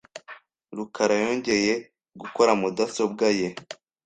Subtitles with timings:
[0.77, 1.73] rukara yongeye
[2.21, 3.47] gukora mudasobwa ye.